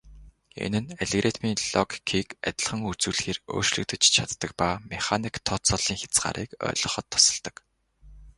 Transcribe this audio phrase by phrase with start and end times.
[0.65, 7.55] Энэ нь алгоритмын логикийг адилхан үзүүлэхээр өөрчлөгдөж чаддаг ба механик тооцооллын хязгаарыг ойлгоход тусалдаг.